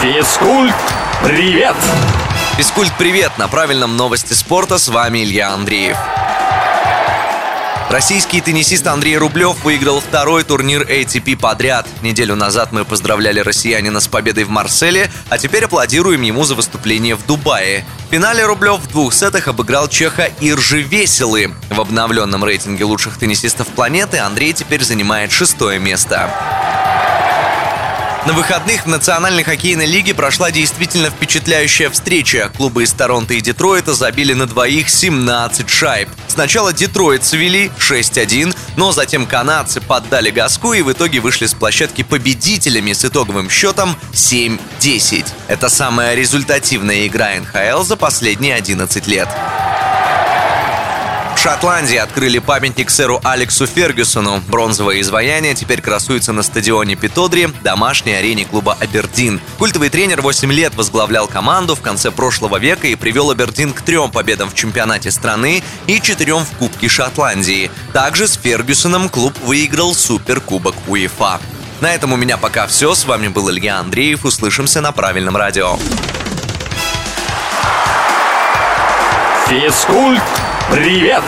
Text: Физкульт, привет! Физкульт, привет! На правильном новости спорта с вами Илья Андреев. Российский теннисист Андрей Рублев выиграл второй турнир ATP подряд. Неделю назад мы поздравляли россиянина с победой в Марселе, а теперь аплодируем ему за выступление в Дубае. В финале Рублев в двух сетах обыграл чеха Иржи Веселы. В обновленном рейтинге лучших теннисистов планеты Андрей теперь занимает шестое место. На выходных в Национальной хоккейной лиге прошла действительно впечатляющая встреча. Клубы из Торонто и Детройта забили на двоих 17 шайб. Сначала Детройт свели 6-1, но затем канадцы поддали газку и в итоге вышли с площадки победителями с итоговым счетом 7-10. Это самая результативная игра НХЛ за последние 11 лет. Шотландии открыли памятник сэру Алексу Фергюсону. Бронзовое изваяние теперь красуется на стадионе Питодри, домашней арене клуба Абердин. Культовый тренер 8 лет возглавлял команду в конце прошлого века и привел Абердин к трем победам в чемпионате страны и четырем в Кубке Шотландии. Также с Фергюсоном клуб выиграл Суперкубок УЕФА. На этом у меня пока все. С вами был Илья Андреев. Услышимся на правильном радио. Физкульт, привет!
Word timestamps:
Физкульт, 0.00 0.74
привет! 1.22 1.76
Физкульт, 2.56 2.90
привет! 2.96 3.32
На 3.36 3.48
правильном 3.48 3.98
новости 3.98 4.32
спорта 4.32 4.78
с 4.78 4.88
вами 4.88 5.24
Илья 5.24 5.52
Андреев. 5.52 5.98
Российский 7.90 8.40
теннисист 8.40 8.86
Андрей 8.86 9.18
Рублев 9.18 9.62
выиграл 9.62 10.00
второй 10.00 10.44
турнир 10.44 10.88
ATP 10.88 11.36
подряд. 11.36 11.86
Неделю 12.00 12.34
назад 12.34 12.72
мы 12.72 12.86
поздравляли 12.86 13.40
россиянина 13.40 14.00
с 14.00 14.08
победой 14.08 14.44
в 14.44 14.48
Марселе, 14.48 15.10
а 15.28 15.36
теперь 15.36 15.66
аплодируем 15.66 16.22
ему 16.22 16.44
за 16.44 16.54
выступление 16.54 17.14
в 17.14 17.26
Дубае. 17.26 17.84
В 18.08 18.12
финале 18.12 18.46
Рублев 18.46 18.80
в 18.80 18.88
двух 18.88 19.12
сетах 19.12 19.48
обыграл 19.48 19.86
чеха 19.86 20.30
Иржи 20.40 20.80
Веселы. 20.80 21.52
В 21.68 21.78
обновленном 21.78 22.42
рейтинге 22.42 22.84
лучших 22.84 23.18
теннисистов 23.18 23.66
планеты 23.66 24.16
Андрей 24.16 24.54
теперь 24.54 24.82
занимает 24.82 25.30
шестое 25.30 25.78
место. 25.78 26.30
На 28.26 28.34
выходных 28.34 28.84
в 28.84 28.88
Национальной 28.88 29.42
хоккейной 29.44 29.86
лиге 29.86 30.12
прошла 30.12 30.50
действительно 30.50 31.08
впечатляющая 31.08 31.88
встреча. 31.88 32.50
Клубы 32.54 32.82
из 32.82 32.92
Торонто 32.92 33.32
и 33.32 33.40
Детройта 33.40 33.94
забили 33.94 34.34
на 34.34 34.46
двоих 34.46 34.90
17 34.90 35.70
шайб. 35.70 36.08
Сначала 36.28 36.74
Детройт 36.74 37.24
свели 37.24 37.70
6-1, 37.78 38.54
но 38.76 38.92
затем 38.92 39.26
канадцы 39.26 39.80
поддали 39.80 40.30
газку 40.30 40.74
и 40.74 40.82
в 40.82 40.92
итоге 40.92 41.20
вышли 41.20 41.46
с 41.46 41.54
площадки 41.54 42.02
победителями 42.02 42.92
с 42.92 43.06
итоговым 43.06 43.48
счетом 43.48 43.96
7-10. 44.12 45.24
Это 45.48 45.70
самая 45.70 46.14
результативная 46.14 47.06
игра 47.06 47.30
НХЛ 47.36 47.82
за 47.84 47.96
последние 47.96 48.54
11 48.54 49.06
лет. 49.06 49.28
Шотландии 51.42 51.96
открыли 51.96 52.38
памятник 52.38 52.90
сэру 52.90 53.18
Алексу 53.24 53.66
Фергюсону. 53.66 54.42
Бронзовое 54.48 55.00
изваяние 55.00 55.54
теперь 55.54 55.80
красуется 55.80 56.34
на 56.34 56.42
стадионе 56.42 56.96
Питодри, 56.96 57.48
домашней 57.62 58.12
арене 58.12 58.44
клуба 58.44 58.76
Абердин. 58.78 59.40
Культовый 59.56 59.88
тренер 59.88 60.20
8 60.20 60.52
лет 60.52 60.74
возглавлял 60.74 61.28
команду 61.28 61.74
в 61.74 61.80
конце 61.80 62.10
прошлого 62.10 62.58
века 62.58 62.88
и 62.88 62.94
привел 62.94 63.30
Абердин 63.30 63.72
к 63.72 63.80
трем 63.80 64.10
победам 64.10 64.50
в 64.50 64.54
чемпионате 64.54 65.10
страны 65.10 65.62
и 65.86 65.98
четырем 66.02 66.44
в 66.44 66.50
Кубке 66.58 66.88
Шотландии. 66.88 67.70
Также 67.94 68.28
с 68.28 68.34
Фергюсоном 68.34 69.08
клуб 69.08 69.32
выиграл 69.42 69.94
Суперкубок 69.94 70.74
УЕФА. 70.88 71.40
На 71.80 71.94
этом 71.94 72.12
у 72.12 72.16
меня 72.16 72.36
пока 72.36 72.66
все. 72.66 72.94
С 72.94 73.06
вами 73.06 73.28
был 73.28 73.50
Илья 73.50 73.78
Андреев. 73.78 74.26
Услышимся 74.26 74.82
на 74.82 74.92
правильном 74.92 75.38
радио. 75.38 75.78
Физкульт, 79.48 80.22
привет! 80.70 81.24